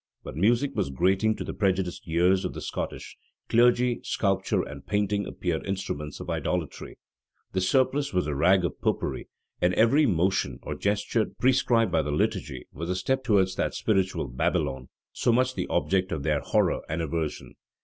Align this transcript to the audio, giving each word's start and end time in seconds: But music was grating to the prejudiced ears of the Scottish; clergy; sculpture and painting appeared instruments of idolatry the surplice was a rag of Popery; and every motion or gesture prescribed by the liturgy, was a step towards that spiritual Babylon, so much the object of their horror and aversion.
But 0.23 0.35
music 0.35 0.71
was 0.75 0.89
grating 0.89 1.35
to 1.35 1.43
the 1.43 1.53
prejudiced 1.53 2.07
ears 2.07 2.43
of 2.43 2.53
the 2.55 2.61
Scottish; 2.61 3.17
clergy; 3.49 3.99
sculpture 4.03 4.63
and 4.63 4.83
painting 4.83 5.27
appeared 5.27 5.63
instruments 5.67 6.19
of 6.19 6.27
idolatry 6.27 6.97
the 7.51 7.61
surplice 7.61 8.11
was 8.11 8.25
a 8.25 8.33
rag 8.33 8.65
of 8.65 8.81
Popery; 8.81 9.27
and 9.61 9.75
every 9.75 10.07
motion 10.07 10.57
or 10.63 10.73
gesture 10.73 11.27
prescribed 11.39 11.91
by 11.91 12.01
the 12.01 12.09
liturgy, 12.09 12.65
was 12.71 12.89
a 12.89 12.95
step 12.95 13.23
towards 13.23 13.53
that 13.57 13.75
spiritual 13.75 14.27
Babylon, 14.27 14.89
so 15.13 15.31
much 15.31 15.53
the 15.53 15.67
object 15.67 16.11
of 16.11 16.23
their 16.23 16.39
horror 16.39 16.81
and 16.89 17.03
aversion. 17.03 17.53